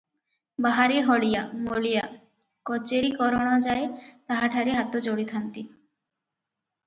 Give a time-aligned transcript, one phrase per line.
[0.65, 2.05] ବାହାରେ ହଳିଆ, ମୂଲିଆ,
[2.69, 3.85] କଚେରୀ କରଣଯାଏ
[4.31, 5.67] ତାହା ଠାରେ ହାତ ଯୋଡ଼ିଥାନ୍ତି।